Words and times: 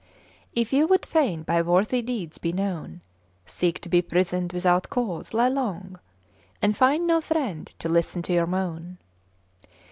If 0.55 0.73
you 0.73 0.87
would 0.87 1.05
fain 1.05 1.43
by 1.43 1.61
worthy 1.61 2.01
deeds 2.01 2.39
be 2.39 2.51
known, 2.51 3.01
Seek 3.45 3.77
to 3.81 3.87
be 3.87 4.01
prisoned 4.01 4.51
without 4.51 4.89
cause, 4.89 5.31
lie 5.31 5.47
long, 5.47 5.99
''And 6.59 6.75
find 6.75 7.05
no 7.05 7.21
friend 7.21 7.69
to 7.77 7.87
listen 7.87 8.23
to 8.23 8.33
your 8.33 8.47
moan. 8.47 8.97